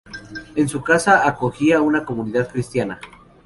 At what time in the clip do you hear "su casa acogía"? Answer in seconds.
0.67-1.79